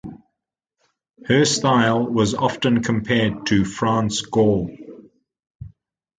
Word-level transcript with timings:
Her 1.25 1.45
style 1.45 2.07
was 2.07 2.33
often 2.33 2.81
compared 2.81 3.45
to 3.45 3.63
France 3.63 4.21
Gall. 4.21 4.71